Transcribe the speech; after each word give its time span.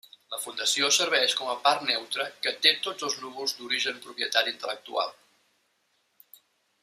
La 0.33 0.37
Fundació 0.43 0.87
serveix 0.95 1.35
com 1.41 1.51
a 1.51 1.55
part 1.67 1.83
neutra 1.89 2.25
que 2.45 2.53
té 2.63 2.71
tots 2.87 3.07
els 3.09 3.19
núvols 3.25 3.53
d'origen 3.59 4.01
propietat 4.07 4.49
intel·lectual. 4.53 5.13